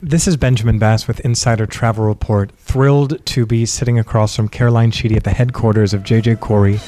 This 0.00 0.26
is 0.26 0.36
Benjamin 0.36 0.80
Bass 0.80 1.06
with 1.06 1.20
Insider 1.20 1.66
Travel 1.66 2.04
Report. 2.04 2.50
Thrilled 2.58 3.24
to 3.26 3.46
be 3.46 3.64
sitting 3.64 3.96
across 3.96 4.34
from 4.34 4.48
Caroline 4.48 4.90
Sheedy 4.90 5.14
at 5.14 5.22
the 5.22 5.30
headquarters 5.30 5.94
of 5.94 6.02
JJ 6.02 6.38
Corry. 6.38 6.80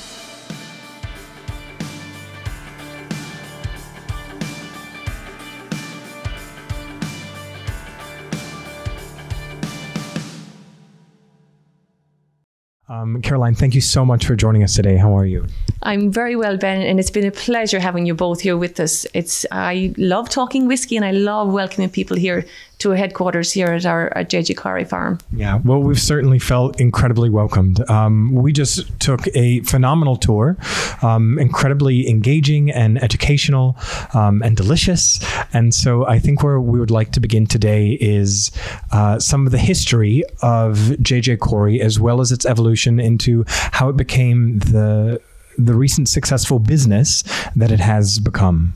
Um, 12.88 13.22
Caroline, 13.22 13.54
thank 13.54 13.74
you 13.74 13.80
so 13.80 14.04
much 14.04 14.26
for 14.26 14.34
joining 14.34 14.64
us 14.64 14.74
today. 14.74 14.96
How 14.96 15.16
are 15.16 15.26
you? 15.26 15.46
I'm 15.82 16.10
very 16.10 16.34
well, 16.34 16.56
Ben, 16.56 16.82
and 16.82 16.98
it's 16.98 17.10
been 17.10 17.26
a 17.26 17.30
pleasure 17.30 17.78
having 17.78 18.06
you 18.06 18.14
both 18.14 18.40
here 18.40 18.56
with 18.56 18.80
us. 18.80 19.06
It's 19.14 19.46
I 19.52 19.94
love 19.96 20.28
talking 20.28 20.66
whiskey, 20.66 20.96
and 20.96 21.04
I 21.04 21.12
love 21.12 21.52
welcoming 21.52 21.90
people 21.90 22.16
here 22.16 22.44
to 22.78 22.90
headquarters 22.90 23.52
here 23.52 23.68
at 23.68 23.86
our 23.86 24.16
at 24.16 24.28
JJ 24.28 24.56
Corry 24.56 24.86
farm. 24.86 25.18
Yeah, 25.32 25.60
well, 25.64 25.80
we've 25.80 26.00
certainly 26.00 26.38
felt 26.38 26.80
incredibly 26.80 27.30
welcomed. 27.30 27.88
Um, 27.88 28.34
we 28.34 28.52
just 28.52 28.98
took 29.00 29.20
a 29.34 29.60
phenomenal 29.60 30.16
tour, 30.16 30.56
um, 31.02 31.38
incredibly 31.38 32.08
engaging 32.08 32.70
and 32.70 33.02
educational 33.02 33.76
um, 34.14 34.42
and 34.42 34.56
delicious. 34.56 35.20
And 35.52 35.74
so 35.74 36.06
I 36.06 36.18
think 36.18 36.42
where 36.42 36.60
we 36.60 36.78
would 36.78 36.90
like 36.90 37.12
to 37.12 37.20
begin 37.20 37.46
today 37.46 37.92
is 38.00 38.50
uh, 38.92 39.18
some 39.18 39.46
of 39.46 39.52
the 39.52 39.58
history 39.58 40.22
of 40.42 40.76
JJ 41.00 41.38
Corry 41.38 41.80
as 41.80 41.98
well 41.98 42.20
as 42.20 42.32
its 42.32 42.44
evolution 42.44 43.00
into 43.00 43.44
how 43.48 43.88
it 43.88 43.96
became 43.96 44.58
the 44.58 45.20
the 45.58 45.74
recent 45.74 46.06
successful 46.06 46.58
business 46.58 47.22
that 47.54 47.72
it 47.72 47.80
has 47.80 48.18
become. 48.18 48.74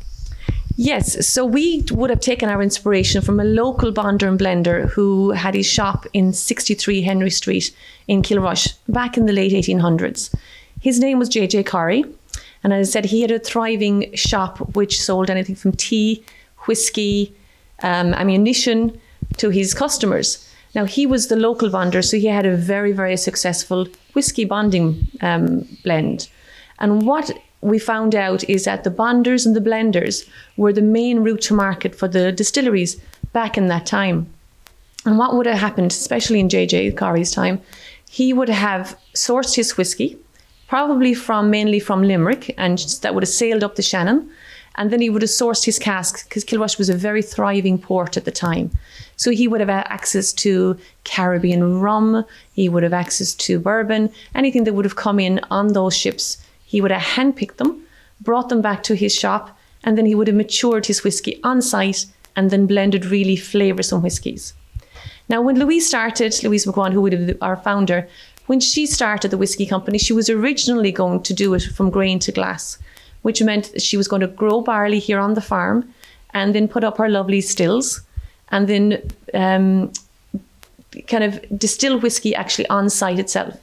Yes, 0.82 1.26
so 1.26 1.44
we 1.44 1.84
would 1.90 2.08
have 2.08 2.20
taken 2.20 2.48
our 2.48 2.62
inspiration 2.62 3.20
from 3.20 3.38
a 3.38 3.44
local 3.44 3.92
bonder 3.92 4.26
and 4.26 4.40
blender 4.40 4.88
who 4.88 5.32
had 5.32 5.54
his 5.54 5.66
shop 5.66 6.06
in 6.14 6.32
63 6.32 7.02
Henry 7.02 7.28
Street 7.28 7.76
in 8.08 8.22
Kilrush 8.22 8.72
back 8.88 9.18
in 9.18 9.26
the 9.26 9.34
late 9.34 9.52
1800s. 9.52 10.34
His 10.80 10.98
name 10.98 11.18
was 11.18 11.28
JJ 11.28 11.64
Corry, 11.64 12.10
and 12.64 12.72
as 12.72 12.88
I 12.88 12.92
said, 12.92 13.04
he 13.04 13.20
had 13.20 13.30
a 13.30 13.38
thriving 13.38 14.10
shop 14.14 14.74
which 14.74 14.98
sold 14.98 15.28
anything 15.28 15.54
from 15.54 15.72
tea, 15.72 16.24
whiskey, 16.60 17.36
um, 17.82 18.14
ammunition 18.14 18.98
to 19.36 19.50
his 19.50 19.74
customers. 19.74 20.50
Now, 20.74 20.86
he 20.86 21.04
was 21.04 21.28
the 21.28 21.36
local 21.36 21.68
bonder, 21.68 22.00
so 22.00 22.16
he 22.16 22.28
had 22.28 22.46
a 22.46 22.56
very, 22.56 22.92
very 22.92 23.18
successful 23.18 23.86
whiskey 24.14 24.46
bonding 24.46 25.08
um, 25.20 25.68
blend. 25.84 26.30
And 26.78 27.02
what 27.02 27.38
we 27.62 27.78
found 27.78 28.14
out 28.14 28.42
is 28.48 28.64
that 28.64 28.84
the 28.84 28.90
bonders 28.90 29.44
and 29.44 29.54
the 29.54 29.60
blenders 29.60 30.28
were 30.56 30.72
the 30.72 30.82
main 30.82 31.20
route 31.20 31.42
to 31.42 31.54
market 31.54 31.94
for 31.94 32.08
the 32.08 32.32
distilleries 32.32 32.96
back 33.32 33.58
in 33.58 33.68
that 33.68 33.86
time. 33.86 34.26
And 35.04 35.18
what 35.18 35.34
would 35.34 35.46
have 35.46 35.58
happened, 35.58 35.92
especially 35.92 36.40
in 36.40 36.48
JJ 36.48 36.96
Corry's 36.96 37.32
time, 37.32 37.60
he 38.08 38.32
would 38.32 38.48
have 38.48 38.98
sourced 39.14 39.54
his 39.54 39.76
whiskey, 39.76 40.18
probably 40.68 41.14
from 41.14 41.50
mainly 41.50 41.80
from 41.80 42.02
Limerick, 42.02 42.54
and 42.58 42.78
that 43.02 43.14
would 43.14 43.22
have 43.22 43.28
sailed 43.28 43.62
up 43.62 43.76
the 43.76 43.82
Shannon. 43.82 44.30
And 44.76 44.90
then 44.90 45.00
he 45.00 45.10
would 45.10 45.22
have 45.22 45.30
sourced 45.30 45.64
his 45.64 45.78
casks 45.78 46.22
because 46.22 46.44
Kilrush 46.44 46.78
was 46.78 46.88
a 46.88 46.94
very 46.94 47.22
thriving 47.22 47.78
port 47.78 48.16
at 48.16 48.24
the 48.24 48.30
time. 48.30 48.70
So 49.16 49.30
he 49.30 49.48
would 49.48 49.60
have 49.60 49.68
had 49.68 49.86
access 49.88 50.32
to 50.34 50.78
Caribbean 51.04 51.80
rum, 51.80 52.24
he 52.52 52.68
would 52.68 52.82
have 52.82 52.94
access 52.94 53.34
to 53.34 53.58
bourbon, 53.58 54.10
anything 54.34 54.64
that 54.64 54.72
would 54.72 54.84
have 54.84 54.96
come 54.96 55.20
in 55.20 55.40
on 55.50 55.68
those 55.68 55.94
ships 55.94 56.38
he 56.70 56.80
would 56.80 56.92
have 56.92 57.16
handpicked 57.16 57.56
them, 57.56 57.82
brought 58.20 58.48
them 58.48 58.62
back 58.62 58.84
to 58.84 58.94
his 58.94 59.12
shop, 59.12 59.58
and 59.82 59.98
then 59.98 60.06
he 60.06 60.14
would 60.14 60.28
have 60.28 60.36
matured 60.36 60.86
his 60.86 61.02
whiskey 61.02 61.40
on 61.42 61.60
site 61.60 62.06
and 62.36 62.50
then 62.50 62.68
blended 62.68 63.04
really 63.06 63.36
flavoursome 63.36 64.02
whiskies. 64.02 64.54
Now, 65.28 65.42
when 65.42 65.58
Louise 65.58 65.88
started, 65.88 66.32
Louise 66.44 66.66
McGuane, 66.66 66.92
who 66.92 67.00
would 67.02 67.12
have 67.12 67.36
our 67.42 67.56
founder, 67.56 68.08
when 68.46 68.60
she 68.60 68.86
started 68.86 69.32
the 69.32 69.36
whiskey 69.36 69.66
company, 69.66 69.98
she 69.98 70.12
was 70.12 70.30
originally 70.30 70.92
going 70.92 71.24
to 71.24 71.34
do 71.34 71.54
it 71.54 71.64
from 71.74 71.90
grain 71.90 72.20
to 72.20 72.30
glass, 72.30 72.78
which 73.22 73.42
meant 73.42 73.72
that 73.72 73.82
she 73.82 73.96
was 73.96 74.06
going 74.06 74.20
to 74.20 74.28
grow 74.28 74.60
barley 74.60 75.00
here 75.00 75.18
on 75.18 75.34
the 75.34 75.40
farm 75.40 75.92
and 76.34 76.54
then 76.54 76.68
put 76.68 76.84
up 76.84 76.98
her 76.98 77.08
lovely 77.08 77.40
stills 77.40 78.00
and 78.52 78.68
then 78.68 79.02
um, 79.34 79.92
kind 81.08 81.24
of 81.24 81.44
distill 81.58 81.98
whiskey 81.98 82.32
actually 82.32 82.68
on 82.68 82.88
site 82.88 83.18
itself. 83.18 83.56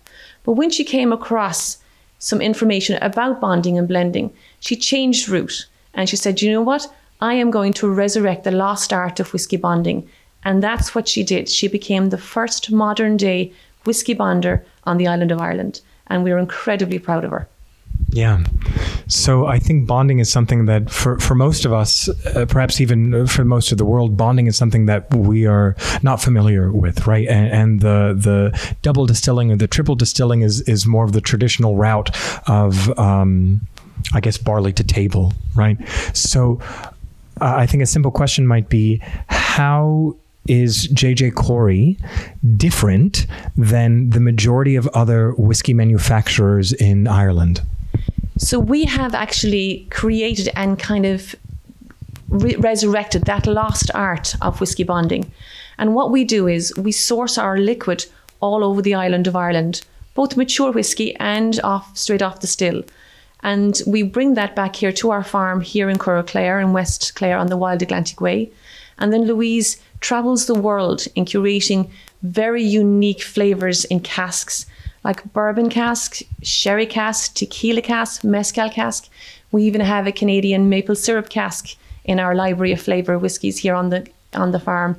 But 0.43 0.53
when 0.53 0.71
she 0.71 0.83
came 0.83 1.13
across 1.13 1.77
some 2.19 2.41
information 2.41 2.97
about 3.01 3.39
bonding 3.39 3.77
and 3.77 3.87
blending, 3.87 4.33
she 4.59 4.75
changed 4.75 5.29
route 5.29 5.67
and 5.93 6.09
she 6.09 6.15
said, 6.15 6.41
you 6.41 6.51
know 6.51 6.61
what? 6.61 6.91
I 7.21 7.33
am 7.33 7.51
going 7.51 7.73
to 7.73 7.89
resurrect 7.89 8.43
the 8.43 8.51
lost 8.51 8.93
art 8.93 9.19
of 9.19 9.33
whiskey 9.33 9.57
bonding. 9.57 10.07
And 10.43 10.61
that's 10.61 10.93
what 10.93 11.07
she 11.07 11.23
did. 11.23 11.49
She 11.49 11.67
became 11.67 12.09
the 12.09 12.17
first 12.17 12.71
modern 12.71 13.17
day 13.17 13.51
whiskey 13.85 14.13
bonder 14.13 14.65
on 14.83 14.97
the 14.97 15.07
island 15.07 15.31
of 15.31 15.41
Ireland. 15.41 15.81
And 16.07 16.23
we're 16.23 16.37
incredibly 16.37 16.99
proud 16.99 17.25
of 17.25 17.31
her. 17.31 17.49
Yeah. 18.09 18.43
So 19.07 19.45
I 19.45 19.59
think 19.59 19.87
bonding 19.87 20.19
is 20.19 20.31
something 20.31 20.65
that 20.65 20.89
for, 20.89 21.19
for 21.19 21.35
most 21.35 21.65
of 21.65 21.73
us, 21.73 22.09
uh, 22.25 22.45
perhaps 22.47 22.81
even 22.81 23.27
for 23.27 23.45
most 23.45 23.71
of 23.71 23.77
the 23.77 23.85
world, 23.85 24.17
bonding 24.17 24.47
is 24.47 24.55
something 24.55 24.85
that 24.87 25.13
we 25.13 25.45
are 25.45 25.75
not 26.01 26.21
familiar 26.21 26.71
with, 26.71 27.05
right? 27.05 27.27
And, 27.27 27.47
and 27.51 27.81
the 27.81 28.15
the 28.17 28.75
double 28.81 29.05
distilling 29.05 29.51
or 29.51 29.55
the 29.55 29.67
triple 29.67 29.95
distilling 29.95 30.41
is 30.41 30.61
is 30.61 30.85
more 30.85 31.03
of 31.05 31.11
the 31.11 31.21
traditional 31.21 31.75
route 31.75 32.09
of, 32.47 32.97
um, 32.97 33.61
I 34.13 34.19
guess, 34.19 34.37
barley 34.37 34.73
to 34.73 34.83
table, 34.83 35.33
right? 35.55 35.77
So 36.13 36.59
uh, 37.39 37.55
I 37.55 37.65
think 37.65 37.83
a 37.83 37.85
simple 37.85 38.11
question 38.11 38.47
might 38.47 38.69
be 38.69 39.01
how 39.27 40.15
is 40.47 40.87
JJ 40.87 41.33
Corry 41.33 41.99
different 42.57 43.27
than 43.57 44.09
the 44.11 44.21
majority 44.21 44.75
of 44.75 44.87
other 44.87 45.33
whiskey 45.33 45.73
manufacturers 45.73 46.73
in 46.73 47.07
Ireland? 47.07 47.61
So 48.37 48.59
we 48.59 48.85
have 48.85 49.15
actually 49.15 49.87
created 49.89 50.49
and 50.55 50.77
kind 50.77 51.05
of 51.05 51.35
re- 52.29 52.55
resurrected 52.55 53.23
that 53.23 53.47
lost 53.47 53.89
art 53.93 54.35
of 54.41 54.59
whiskey 54.61 54.83
bonding. 54.83 55.31
And 55.77 55.95
what 55.95 56.11
we 56.11 56.23
do 56.23 56.47
is 56.47 56.73
we 56.77 56.91
source 56.91 57.37
our 57.37 57.57
liquid 57.57 58.05
all 58.39 58.63
over 58.63 58.81
the 58.81 58.93
island 58.93 59.27
of 59.27 59.35
Ireland, 59.35 59.81
both 60.13 60.37
mature 60.37 60.71
whiskey 60.71 61.15
and 61.15 61.59
off 61.63 61.97
straight 61.97 62.21
off 62.21 62.41
the 62.41 62.47
still. 62.47 62.83
And 63.43 63.79
we 63.87 64.03
bring 64.03 64.33
that 64.33 64.55
back 64.55 64.75
here 64.75 64.91
to 64.93 65.11
our 65.11 65.23
farm 65.23 65.61
here 65.61 65.89
in 65.89 65.97
Curragh 65.97 66.61
in 66.61 66.73
West 66.73 67.15
Clare 67.15 67.37
on 67.37 67.47
the 67.47 67.57
Wild 67.57 67.81
Atlantic 67.81 68.19
Way. 68.21 68.51
And 68.99 69.13
then 69.13 69.25
Louise 69.25 69.77
travels 69.99 70.45
the 70.45 70.55
world 70.55 71.07
in 71.15 71.25
curating 71.25 71.89
very 72.23 72.63
unique 72.63 73.21
flavors 73.21 73.85
in 73.85 73.99
casks 73.99 74.65
like 75.07 75.23
bourbon 75.31 75.69
cask, 75.69 76.19
sherry 76.43 76.85
cask, 76.85 77.33
tequila 77.33 77.81
cask, 77.81 78.25
mezcal 78.25 78.69
cask. 78.69 79.07
We 79.53 79.63
even 79.63 79.79
have 79.79 80.05
a 80.05 80.11
Canadian 80.11 80.67
maple 80.67 80.95
syrup 80.95 81.29
cask 81.29 81.77
in 82.03 82.19
our 82.19 82.35
library 82.35 82.73
of 82.73 82.81
flavour 82.81 83.17
whiskies 83.17 83.57
here 83.57 83.73
on 83.73 83.89
the 83.89 84.05
on 84.33 84.51
the 84.51 84.59
farm. 84.59 84.97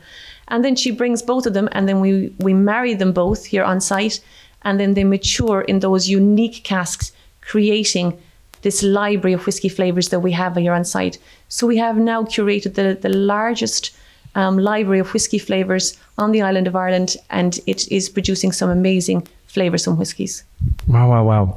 And 0.49 0.65
then 0.65 0.77
she 0.77 0.91
brings 0.91 1.21
both 1.21 1.45
of 1.47 1.53
them 1.53 1.69
and 1.73 1.87
then 1.87 2.01
we 2.01 2.33
we 2.39 2.55
marry 2.55 2.95
them 2.95 3.13
both 3.13 3.45
here 3.45 3.65
on 3.65 3.81
site 3.83 4.21
and 4.63 4.81
then 4.81 4.95
they 4.95 5.05
mature 5.05 5.61
in 5.61 5.81
those 5.81 6.09
unique 6.09 6.65
casks 6.65 7.13
creating 7.43 8.19
this 8.63 8.83
library 8.83 9.35
of 9.35 9.45
whiskey 9.47 9.69
flavors 9.69 10.09
that 10.09 10.21
we 10.21 10.33
have 10.33 10.57
here 10.57 10.73
on 10.73 10.85
site. 10.85 11.19
So 11.49 11.67
we 11.67 11.77
have 11.77 11.97
now 11.99 12.25
curated 12.25 12.75
the, 12.75 12.99
the 13.01 13.15
largest 13.35 13.91
um, 14.35 14.59
library 14.59 15.01
of 15.01 15.13
whiskey 15.13 15.39
flavors 15.39 15.99
on 16.17 16.33
the 16.33 16.43
island 16.43 16.67
of 16.67 16.75
Ireland, 16.75 17.17
and 17.31 17.61
it 17.67 17.91
is 17.91 18.09
producing 18.09 18.53
some 18.53 18.71
amazing 18.71 19.27
flavoursome 19.49 19.97
whiskies. 19.97 20.45
Wow, 20.87 21.11
wow, 21.11 21.25
wow. 21.25 21.57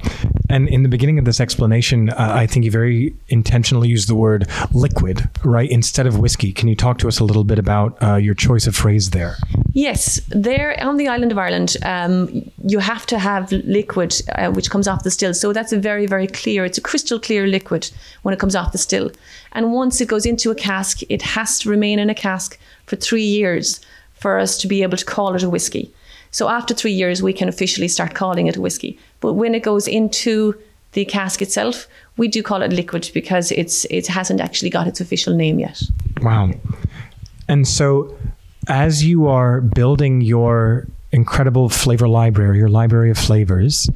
And 0.50 0.68
in 0.68 0.84
the 0.84 0.90
beginning 0.90 1.18
of 1.19 1.25
this 1.25 1.40
explanation, 1.40 2.09
uh, 2.09 2.16
I 2.18 2.46
think 2.46 2.66
you 2.66 2.72
very 2.72 3.16
intentionally 3.29 3.88
used 3.88 4.09
the 4.09 4.16
word 4.16 4.47
liquid, 4.74 5.29
right, 5.44 5.69
instead 5.69 6.07
of 6.07 6.19
whiskey. 6.19 6.52
Can 6.52 6.68
you 6.68 6.75
talk 6.75 6.97
to 7.00 7.07
us 7.07 7.19
a 7.19 7.24
little 7.24 7.44
bit 7.44 7.59
about 7.59 8.02
uh, 8.03 8.16
your 8.16 8.34
choice 8.34 8.67
of 8.67 8.76
phrase 8.76 9.11
there? 9.11 9.35
Yes, 9.73 10.20
there 10.28 10.78
on 10.84 10.97
the 10.97 11.08
island 11.08 11.32
of 11.32 11.38
Ireland, 11.38 11.78
um, 11.84 12.52
you 12.66 12.79
have 12.79 13.05
to 13.08 13.17
have 13.17 13.52
liquid 13.52 14.14
uh, 14.35 14.52
which 14.52 14.70
comes 14.70 14.87
off 14.87 15.03
the 15.03 15.11
still. 15.11 15.34
So 15.34 15.53
that's 15.53 15.72
a 15.72 15.79
very, 15.79 16.05
very 16.05 16.28
clear, 16.28 16.66
it's 16.66 16.78
a 16.78 16.82
crystal 16.82 17.20
clear 17.20 17.47
liquid 17.47 17.90
when 18.23 18.34
it 18.34 18.40
comes 18.40 18.55
off 18.55 18.73
the 18.73 18.78
still. 18.78 19.11
And 19.53 19.72
once 19.72 20.02
it 20.02 20.08
goes 20.08 20.26
into 20.26 20.52
a 20.52 20.55
cask, 20.55 21.02
it 21.09 21.22
has 21.22 21.59
to 21.59 21.70
remain 21.70 21.99
in 21.99 22.09
a 22.09 22.16
cask 22.16 22.59
for 22.85 22.97
three 22.97 23.23
years 23.23 23.79
for 24.16 24.37
us 24.37 24.58
to 24.59 24.67
be 24.67 24.84
able 24.84 24.97
to 24.97 25.05
call 25.05 25.34
it 25.35 25.44
a 25.44 25.49
whiskey. 25.49 25.94
So 26.31 26.49
after 26.49 26.73
three 26.73 26.93
years, 26.93 27.22
we 27.22 27.33
can 27.33 27.49
officially 27.49 27.87
start 27.87 28.13
calling 28.13 28.47
it 28.47 28.55
a 28.55 28.61
whiskey. 28.61 28.97
But 29.19 29.33
when 29.33 29.53
it 29.53 29.63
goes 29.63 29.87
into 29.87 30.55
the 30.93 31.05
cask 31.05 31.41
itself, 31.41 31.87
we 32.17 32.28
do 32.28 32.41
call 32.43 32.61
it 32.61 32.73
liquid 32.73 33.11
because 33.13 33.51
it's 33.51 33.85
it 33.85 34.07
hasn't 34.07 34.41
actually 34.41 34.69
got 34.69 34.87
its 34.87 35.01
official 35.01 35.33
name 35.35 35.59
yet. 35.59 35.81
Wow. 36.22 36.51
And 37.47 37.67
so 37.67 38.16
as 38.67 39.03
you 39.03 39.28
are 39.28 39.61
building 39.61 40.22
your 40.22 40.87
incredible 41.11 41.69
flavor 41.69 42.07
library, 42.07 42.57
your 42.57 42.69
library 42.69 43.11
of 43.11 43.17
flavors, 43.17 43.89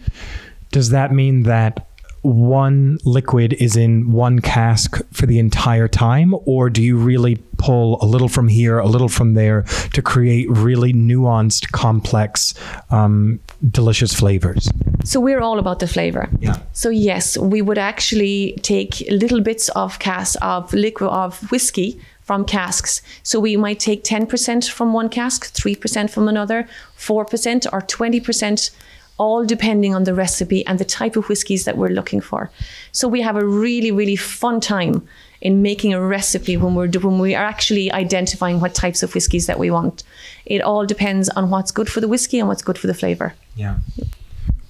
does 0.72 0.90
that 0.90 1.12
mean 1.12 1.44
that 1.44 1.88
one 2.26 2.98
liquid 3.06 3.54
is 3.54 3.76
in 3.76 4.12
one 4.12 4.40
cask 4.40 5.02
for 5.12 5.26
the 5.26 5.40
entire 5.40 5.88
time, 5.88 6.34
or 6.46 6.70
do 6.70 6.82
you 6.82 6.98
really 6.98 7.36
pull 7.58 7.98
a 8.02 8.06
little 8.06 8.28
from 8.28 8.48
here, 8.48 8.80
a 8.80 8.88
little 8.88 9.10
from 9.10 9.34
there 9.34 9.62
to 9.94 10.02
create 10.02 10.50
really 10.50 10.94
nuanced, 10.94 11.72
complex, 11.72 12.54
um, 12.90 13.40
delicious 13.70 14.14
flavors? 14.14 14.70
So 15.04 15.20
we're 15.20 15.42
all 15.42 15.60
about 15.60 15.80
the 15.80 15.88
flavor. 15.88 16.28
Yeah. 16.40 16.58
So 16.74 16.90
yes, 16.90 17.38
we 17.38 17.62
would 17.62 17.78
actually 17.78 18.58
take 18.64 19.02
little 19.10 19.42
bits 19.42 19.70
of 19.70 20.00
cask 20.00 20.36
of 20.42 20.74
liquid 20.74 21.12
of 21.12 21.52
whiskey 21.52 22.00
from 22.24 22.44
casks. 22.44 23.04
So 23.22 23.40
we 23.40 23.56
might 23.56 23.80
take 23.80 24.04
10% 24.04 24.68
from 24.68 24.94
one 24.94 25.10
cask, 25.10 25.54
3% 25.54 26.10
from 26.10 26.28
another, 26.28 26.68
4% 26.98 27.68
or 27.72 27.82
20% 27.82 28.72
all 29.18 29.46
depending 29.46 29.96
on 29.96 30.04
the 30.04 30.14
recipe 30.14 30.66
and 30.68 30.80
the 30.80 30.86
type 30.86 31.16
of 31.16 31.30
whiskies 31.30 31.66
that 31.66 31.78
we're 31.78 31.90
looking 31.90 32.22
for. 32.22 32.50
So 32.92 33.08
we 33.08 33.22
have 33.22 33.36
a 33.36 33.46
really, 33.46 33.92
really 33.92 34.16
fun 34.16 34.60
time 34.60 35.08
in 35.42 35.62
making 35.62 35.94
a 35.94 36.02
recipe 36.02 36.58
when 36.58 36.76
we're 36.76 36.90
when 37.00 37.20
we 37.20 37.36
are 37.36 37.46
actually 37.46 37.92
identifying 37.92 38.60
what 38.60 38.74
types 38.74 39.04
of 39.04 39.14
whiskies 39.14 39.46
that 39.48 39.60
we 39.60 39.70
want. 39.70 40.04
It 40.46 40.62
all 40.62 40.86
depends 40.86 41.30
on 41.30 41.50
what's 41.50 41.72
good 41.72 41.90
for 41.90 42.02
the 42.02 42.08
whiskey 42.08 42.40
and 42.40 42.48
what's 42.48 42.62
good 42.62 42.78
for 42.78 42.88
the 42.88 42.94
flavor. 42.94 43.34
Yeah. 43.56 43.78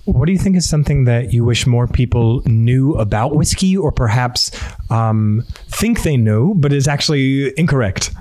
What 0.05 0.27
do 0.27 0.31
you 0.31 0.37
think 0.37 0.55
is 0.55 0.69
something 0.69 1.05
that 1.05 1.33
you 1.33 1.43
wish 1.43 1.65
more 1.65 1.87
people 1.87 2.43
knew 2.45 2.93
about 2.93 3.35
whiskey, 3.35 3.75
or 3.75 3.91
perhaps 3.91 4.51
um, 4.91 5.43
think 5.69 6.03
they 6.03 6.15
know, 6.15 6.53
but 6.53 6.71
is 6.71 6.87
actually 6.87 7.57
incorrect? 7.57 8.11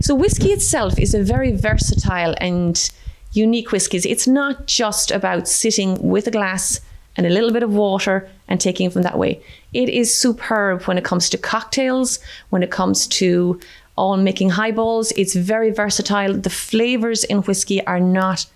So 0.00 0.14
whiskey 0.14 0.52
itself 0.52 0.98
is 1.00 1.14
a 1.14 1.22
very 1.24 1.50
versatile 1.50 2.34
and 2.40 2.90
unique 3.36 3.72
whiskies. 3.72 4.06
It's 4.06 4.26
not 4.26 4.66
just 4.66 5.10
about 5.10 5.48
sitting 5.48 5.96
with 6.00 6.26
a 6.26 6.30
glass 6.30 6.80
and 7.16 7.26
a 7.26 7.30
little 7.30 7.52
bit 7.52 7.62
of 7.62 7.72
water 7.72 8.28
and 8.48 8.60
taking 8.60 8.86
it 8.86 8.92
from 8.92 9.02
that 9.02 9.18
way. 9.18 9.40
It 9.72 9.88
is 9.88 10.14
superb 10.14 10.82
when 10.82 10.98
it 10.98 11.04
comes 11.04 11.28
to 11.30 11.38
cocktails, 11.38 12.18
when 12.50 12.62
it 12.62 12.70
comes 12.70 13.06
to 13.08 13.60
all 13.96 14.16
making 14.16 14.50
highballs. 14.50 15.12
It's 15.12 15.34
very 15.34 15.70
versatile. 15.70 16.34
The 16.34 16.50
flavors 16.50 17.24
in 17.24 17.38
whiskey 17.38 17.84
are 17.86 18.00
not 18.00 18.46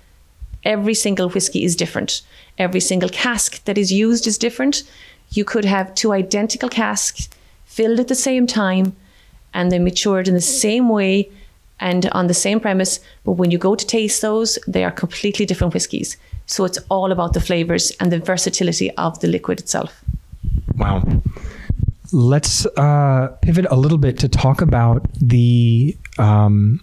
every 0.65 0.95
single 0.95 1.31
whiskey 1.31 1.65
is 1.65 1.75
different. 1.75 2.23
Every 2.59 2.81
single 2.81 3.09
cask 3.09 3.65
that 3.65 3.79
is 3.79 3.93
used 3.93 4.27
is 4.27 4.37
different. 4.37 4.83
You 5.31 5.45
could 5.45 5.65
have 5.65 5.95
two 5.95 6.13
identical 6.13 6.69
casks 6.69 7.29
filled 7.65 8.01
at 8.01 8.09
the 8.09 8.15
same 8.15 8.47
time 8.47 8.95
and 9.55 9.71
they 9.71 9.79
matured 9.79 10.29
in 10.29 10.35
the 10.35 10.41
same 10.41 10.89
way 10.89 11.31
and 11.81 12.07
on 12.13 12.27
the 12.27 12.35
same 12.35 12.61
premise. 12.61 13.01
But 13.25 13.33
when 13.33 13.51
you 13.51 13.59
go 13.59 13.75
to 13.75 13.87
taste 13.87 14.23
those, 14.23 14.59
they 14.67 14.85
are 14.85 14.91
completely 14.93 15.47
different 15.47 15.75
whiskies. 15.75 16.17
So 16.47 16.65
it's 16.65 16.79
all 16.89 17.13
about 17.13 17.33
the 17.33 17.41
flavors 17.41 17.93
and 18.01 18.11
the 18.11 18.19
versatility 18.19 18.91
of 18.97 19.21
the 19.21 19.29
liquid 19.29 19.61
itself. 19.61 20.03
Wow. 20.77 21.03
Let's 22.13 22.67
uh, 22.67 23.29
pivot 23.41 23.67
a 23.71 23.77
little 23.77 23.99
bit 23.99 24.19
to 24.19 24.29
talk 24.29 24.61
about 24.61 25.07
the 25.21 25.97
um, 26.19 26.81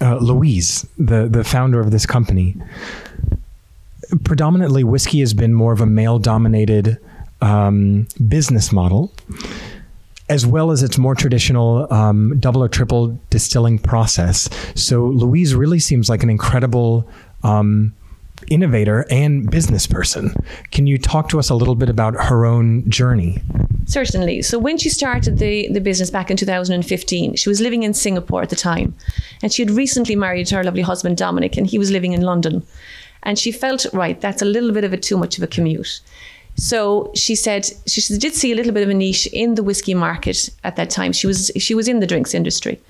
uh, 0.00 0.16
Louise, 0.16 0.86
the 0.98 1.28
the 1.28 1.44
founder 1.44 1.80
of 1.80 1.90
this 1.90 2.04
company. 2.04 2.56
Predominantly, 4.24 4.84
whiskey 4.84 5.20
has 5.20 5.32
been 5.32 5.54
more 5.54 5.72
of 5.72 5.80
a 5.80 5.86
male-dominated 5.86 6.98
um, 7.40 8.06
business 8.28 8.70
model 8.70 9.10
as 10.28 10.46
well 10.46 10.70
as 10.70 10.82
its 10.82 10.98
more 10.98 11.14
traditional 11.14 11.92
um, 11.92 12.38
double 12.38 12.62
or 12.62 12.68
triple 12.68 13.18
distilling 13.30 13.78
process. 13.78 14.48
So 14.74 15.06
Louise 15.06 15.54
really 15.54 15.78
seems 15.78 16.08
like 16.08 16.22
an 16.22 16.30
incredible 16.30 17.08
um, 17.42 17.92
innovator 18.48 19.06
and 19.10 19.50
business 19.50 19.86
person. 19.86 20.34
Can 20.70 20.86
you 20.86 20.98
talk 20.98 21.28
to 21.30 21.38
us 21.38 21.50
a 21.50 21.54
little 21.54 21.74
bit 21.74 21.88
about 21.88 22.14
her 22.14 22.44
own 22.44 22.88
journey? 22.90 23.42
Certainly. 23.86 24.42
So 24.42 24.58
when 24.58 24.78
she 24.78 24.88
started 24.88 25.38
the, 25.38 25.68
the 25.72 25.80
business 25.80 26.10
back 26.10 26.30
in 26.30 26.36
2015, 26.36 27.36
she 27.36 27.48
was 27.48 27.60
living 27.60 27.82
in 27.82 27.94
Singapore 27.94 28.42
at 28.42 28.50
the 28.50 28.56
time. 28.56 28.94
And 29.42 29.52
she 29.52 29.62
had 29.62 29.70
recently 29.70 30.16
married 30.16 30.48
her 30.50 30.64
lovely 30.64 30.82
husband, 30.82 31.16
Dominic, 31.16 31.56
and 31.56 31.66
he 31.66 31.78
was 31.78 31.90
living 31.90 32.12
in 32.12 32.22
London. 32.22 32.64
And 33.24 33.38
she 33.38 33.52
felt, 33.52 33.86
right, 33.92 34.20
that's 34.20 34.42
a 34.42 34.46
little 34.46 34.72
bit 34.72 34.84
of 34.84 34.92
a 34.92 34.96
too 34.96 35.16
much 35.16 35.36
of 35.36 35.44
a 35.44 35.46
commute. 35.46 36.00
So 36.56 37.10
she 37.14 37.34
said 37.34 37.68
she 37.86 38.00
did 38.18 38.34
see 38.34 38.52
a 38.52 38.54
little 38.54 38.72
bit 38.72 38.82
of 38.82 38.90
a 38.90 38.94
niche 38.94 39.26
in 39.32 39.54
the 39.54 39.62
whiskey 39.62 39.94
market 39.94 40.50
at 40.64 40.76
that 40.76 40.90
time. 40.90 41.12
She 41.12 41.26
was 41.26 41.50
she 41.56 41.74
was 41.74 41.88
in 41.88 42.00
the 42.00 42.06
drinks 42.06 42.34
industry. 42.34 42.80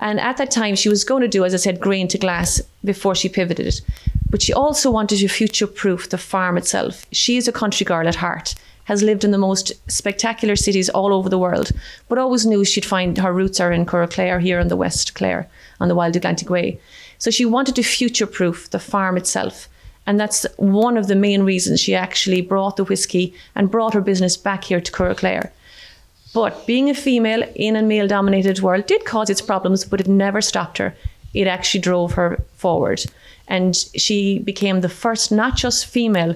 And 0.00 0.18
at 0.18 0.38
that 0.38 0.50
time, 0.50 0.76
she 0.76 0.88
was 0.88 1.04
going 1.04 1.20
to 1.20 1.28
do, 1.28 1.44
as 1.44 1.52
I 1.52 1.58
said, 1.58 1.78
grain 1.78 2.08
to 2.08 2.18
glass 2.18 2.62
before 2.82 3.14
she 3.14 3.28
pivoted. 3.28 3.66
It. 3.66 3.82
But 4.30 4.40
she 4.40 4.52
also 4.52 4.90
wanted 4.90 5.18
to 5.18 5.28
future 5.28 5.66
proof 5.66 6.08
the 6.08 6.16
farm 6.16 6.56
itself. 6.56 7.04
She 7.12 7.36
is 7.36 7.46
a 7.46 7.52
country 7.52 7.84
girl 7.84 8.08
at 8.08 8.14
heart, 8.14 8.54
has 8.84 9.02
lived 9.02 9.24
in 9.24 9.30
the 9.30 9.38
most 9.38 9.72
spectacular 9.90 10.56
cities 10.56 10.88
all 10.88 11.12
over 11.12 11.28
the 11.28 11.38
world, 11.38 11.72
but 12.08 12.16
always 12.16 12.46
knew 12.46 12.64
she'd 12.64 12.84
find 12.84 13.18
her 13.18 13.32
roots 13.32 13.60
are 13.60 13.72
in 13.72 13.84
Cooraclare, 13.84 14.40
here 14.40 14.58
on 14.58 14.68
the 14.68 14.76
West 14.76 15.14
Clare, 15.14 15.48
on 15.80 15.88
the 15.88 15.94
Wild 15.94 16.16
Atlantic 16.16 16.48
Way. 16.48 16.80
So 17.18 17.30
she 17.30 17.44
wanted 17.44 17.76
to 17.76 17.82
future 17.82 18.26
proof 18.26 18.70
the 18.70 18.78
farm 18.78 19.18
itself. 19.18 19.68
And 20.10 20.18
that's 20.18 20.44
one 20.56 20.96
of 20.96 21.06
the 21.06 21.14
main 21.14 21.44
reasons 21.44 21.78
she 21.78 21.94
actually 21.94 22.40
brought 22.40 22.76
the 22.76 22.82
whiskey 22.82 23.32
and 23.54 23.70
brought 23.70 23.94
her 23.94 24.00
business 24.00 24.36
back 24.36 24.64
here 24.64 24.80
to 24.80 24.90
Cooraclare. 24.90 25.52
But 26.34 26.66
being 26.66 26.90
a 26.90 26.94
female 26.94 27.44
in 27.54 27.76
a 27.76 27.82
male 27.82 28.08
dominated 28.08 28.58
world 28.58 28.88
did 28.88 29.04
cause 29.04 29.30
its 29.30 29.40
problems, 29.40 29.84
but 29.84 30.00
it 30.00 30.08
never 30.08 30.40
stopped 30.40 30.78
her. 30.78 30.96
It 31.32 31.46
actually 31.46 31.82
drove 31.82 32.14
her 32.14 32.42
forward. 32.56 33.04
And 33.46 33.76
she 33.76 34.40
became 34.40 34.80
the 34.80 34.88
first, 34.88 35.30
not 35.30 35.54
just 35.56 35.86
female 35.86 36.34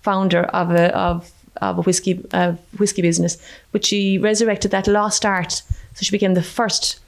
founder 0.00 0.44
of 0.44 0.70
a, 0.70 0.96
of, 0.96 1.30
of 1.60 1.76
a 1.76 1.82
whiskey, 1.82 2.24
uh, 2.32 2.54
whiskey 2.78 3.02
business, 3.02 3.36
but 3.70 3.84
she 3.84 4.16
resurrected 4.16 4.70
that 4.70 4.86
lost 4.86 5.26
art. 5.26 5.52
So 5.92 6.04
she 6.04 6.10
became 6.10 6.32
the 6.32 6.42
first, 6.42 6.98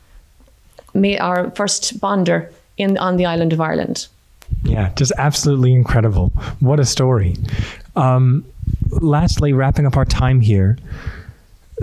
our 1.19 1.51
first 1.53 2.01
bonder 2.01 2.53
in, 2.77 2.99
on 2.99 3.17
the 3.17 3.25
island 3.25 3.55
of 3.55 3.63
Ireland. 3.63 4.09
Yeah, 4.65 4.93
just 4.95 5.13
absolutely 5.19 5.75
incredible. 5.75 6.29
What 6.61 6.81
a 6.81 6.85
story. 6.85 7.37
Um, 7.97 8.45
lastly, 8.91 9.53
wrapping 9.53 9.87
up 9.87 9.97
our 9.97 10.05
time 10.05 10.41
here, 10.41 10.79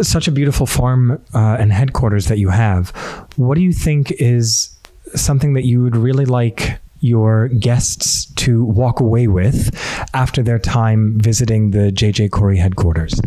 such 0.02 0.28
a 0.28 0.32
beautiful 0.32 0.66
farm 0.66 1.24
uh, 1.34 1.58
and 1.60 1.72
headquarters 1.72 2.28
that 2.28 2.38
you 2.38 2.50
have. 2.50 2.90
What 3.36 3.56
do 3.56 3.62
you 3.62 3.74
think 3.74 4.12
is 4.12 4.76
something 5.16 5.54
that 5.54 5.66
you 5.66 5.84
would 5.84 5.96
really 5.96 6.26
like 6.26 6.80
your 7.02 7.48
guests 7.48 8.26
to 8.34 8.64
walk 8.66 9.00
away 9.00 9.28
with 9.28 9.74
after 10.14 10.44
their 10.44 10.60
time 10.60 11.18
visiting 11.20 11.72
the 11.72 11.92
JJ 11.92 12.30
Corry 12.30 12.58
headquarters? 12.58 13.20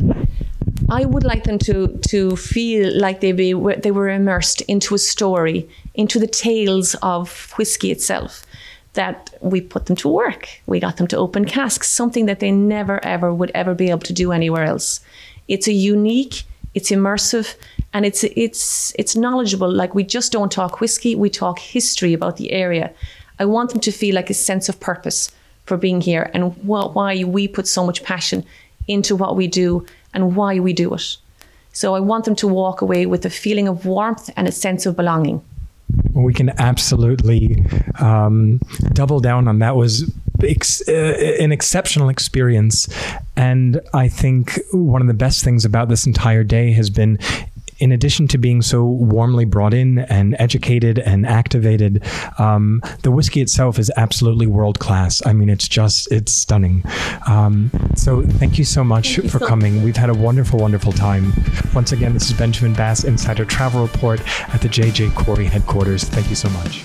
I 0.89 1.05
would 1.05 1.25
like 1.25 1.45
them 1.45 1.59
to 1.61 1.89
to 2.09 2.37
feel 2.37 2.93
like 3.01 3.21
they 3.21 3.33
be 3.33 3.53
they 3.53 3.91
were 3.91 4.09
immersed 4.09 4.61
into 4.63 4.95
a 4.95 4.99
story, 4.99 5.69
into 5.95 6.19
the 6.19 6.27
tales 6.27 6.95
of 7.03 7.53
whiskey 7.57 7.91
itself 7.91 8.45
that 8.95 9.35
we 9.41 9.61
put 9.61 9.87
them 9.87 9.97
to 9.97 10.09
work. 10.09 10.49
We 10.67 10.81
got 10.81 10.97
them 10.97 11.07
to 11.09 11.17
open 11.17 11.45
casks, 11.45 11.89
something 11.89 12.27
that 12.27 12.41
they 12.41 12.51
never 12.51 13.05
ever 13.05 13.33
would 13.33 13.51
ever 13.55 13.75
be 13.75 13.91
able 13.91 14.01
to 14.01 14.13
do 14.13 14.33
anywhere 14.33 14.65
else. 14.65 15.01
It's 15.49 15.67
a 15.67 15.73
unique, 15.73 16.45
it's 16.75 16.91
immersive, 16.91 17.55
and 17.93 18.05
it's 18.05 18.25
it's 18.25 18.95
it's 18.99 19.17
knowledgeable. 19.17 19.73
Like 19.73 19.95
we 19.95 20.05
just 20.05 20.33
don't 20.33 20.53
talk 20.53 20.81
whiskey, 20.81 21.15
we 21.15 21.31
talk 21.31 21.59
history 21.59 22.13
about 22.13 22.37
the 22.37 22.53
area. 22.53 22.93
I 23.39 23.47
want 23.47 23.71
them 23.71 23.81
to 23.81 23.93
feel 23.93 24.15
like 24.15 24.31
a 24.31 24.35
sense 24.35 24.69
of 24.69 24.79
purpose 24.79 25.31
for 25.65 25.77
being 25.77 26.01
here 26.01 26.31
and 26.35 26.53
wh- 26.55 26.95
why 26.95 27.25
we 27.25 27.49
put 27.49 27.67
so 27.67 27.85
much 27.85 28.03
passion 28.03 28.45
into 28.89 29.17
what 29.17 29.37
we 29.37 29.47
do 29.47 29.87
and 30.13 30.37
why 30.37 30.59
we 30.61 30.73
do 30.73 30.93
it. 30.95 31.17
So 31.73 31.95
I 31.95 32.01
want 32.01 32.27
them 32.27 32.37
to 32.37 32.49
walk 32.49 32.83
away 32.83 33.07
with 33.07 33.25
a 33.25 33.31
feeling 33.31 33.69
of 33.69 33.87
warmth 33.87 34.29
and 34.37 34.47
a 34.47 34.53
sense 34.53 34.85
of 34.85 34.97
belonging 34.97 35.43
we 36.15 36.33
can 36.33 36.51
absolutely 36.61 37.65
um, 37.99 38.59
double 38.93 39.21
down 39.21 39.49
on. 39.49 39.59
That 39.61 39.77
was 39.77 40.13
ex- 40.43 40.87
uh, 40.89 41.37
an 41.41 41.53
exceptional 41.53 42.09
experience. 42.09 42.89
And 43.37 43.81
i 43.95 44.09
think 44.09 44.61
one 44.73 45.01
of 45.01 45.09
the 45.09 45.15
best 45.15 45.43
things 45.43 45.65
about 45.65 45.89
this 45.89 46.07
entire 46.07 46.45
day 46.45 46.73
has 46.73 46.91
been 46.91 47.19
in 47.83 47.91
addition 47.91 48.29
to 48.29 48.39
being 48.39 48.63
so 48.63 48.85
warmly 48.85 49.45
brought 49.45 49.75
in 49.75 49.99
and 49.99 50.37
educated 50.39 51.01
and 51.01 51.27
activated, 51.27 52.01
um, 52.39 52.81
the 53.03 53.11
whiskey 53.11 53.41
itself 53.41 53.77
is 53.77 53.91
absolutely 53.97 54.47
world 54.47 54.79
class. 54.79 55.21
I 55.27 55.33
mean, 55.33 55.51
it's 55.51 55.67
just, 55.67 56.11
it's 56.13 56.31
stunning. 56.31 56.85
Um, 57.27 57.73
so 57.97 58.23
thank 58.23 58.57
you 58.57 58.65
so 58.65 58.85
much 58.85 59.17
thank 59.17 59.33
for 59.33 59.41
so 59.41 59.47
coming. 59.49 59.75
Much. 59.77 59.85
We've 59.85 59.97
had 59.97 60.11
a 60.11 60.15
wonderful, 60.15 60.61
wonderful 60.61 60.93
time. 60.93 61.33
Once 61.75 61.91
again, 61.91 62.15
this 62.15 62.31
is 62.31 62.39
Benjamin 62.39 62.73
Bass, 62.73 63.03
Insider 63.03 63.45
Travel 63.45 63.83
Report 63.83 64.21
at 64.55 64.61
the 64.61 64.69
JJ 64.69 65.09
Corry 65.11 65.47
headquarters. 65.47 66.05
Thank 66.05 66.31
you 66.31 66.37
so 66.37 66.51
much. 66.51 66.85